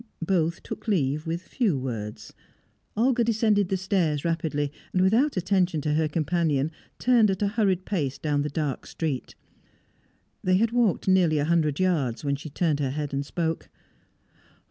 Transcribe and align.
Both 0.25 0.63
took 0.63 0.87
leave 0.87 1.27
with 1.27 1.43
few 1.43 1.77
words. 1.77 2.33
Olga 2.97 3.23
descended 3.23 3.69
the 3.69 3.77
stairs 3.77 4.25
rapidly, 4.25 4.71
and, 4.93 5.03
without 5.03 5.37
attention 5.37 5.79
to 5.81 5.93
her 5.93 6.07
companion, 6.07 6.71
turned 6.97 7.29
at 7.29 7.43
a 7.43 7.49
hurried 7.49 7.85
pace 7.85 8.17
down 8.17 8.41
the 8.41 8.49
dark 8.49 8.87
street. 8.87 9.35
They 10.43 10.57
had 10.57 10.71
walked 10.71 11.07
nearly 11.07 11.37
a 11.37 11.45
hundred 11.45 11.79
yards 11.79 12.25
when 12.25 12.35
she 12.35 12.49
turned 12.49 12.79
her 12.79 12.89
head 12.89 13.13
and 13.13 13.23
spoke. 13.23 13.69